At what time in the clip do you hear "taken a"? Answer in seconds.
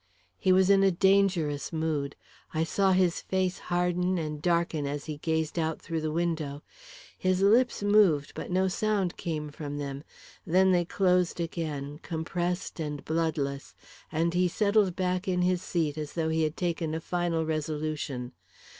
16.57-16.99